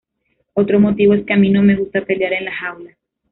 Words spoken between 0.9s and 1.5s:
es que a